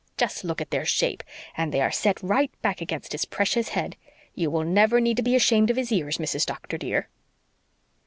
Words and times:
Just 0.17 0.43
look 0.43 0.59
at 0.61 0.71
their 0.71 0.83
shape 0.83 1.21
and 1.55 1.71
they 1.71 1.79
are 1.79 1.91
set 1.91 2.23
right 2.23 2.51
back 2.63 2.81
against 2.81 3.11
his 3.11 3.23
precious 3.23 3.69
head. 3.69 3.97
You 4.33 4.49
will 4.49 4.63
never 4.63 4.99
need 4.99 5.17
to 5.17 5.21
be 5.21 5.35
ashamed 5.35 5.69
of 5.69 5.77
his 5.77 5.91
ears, 5.91 6.17
Mrs. 6.17 6.43
Doctor, 6.43 6.79
dear." 6.79 7.07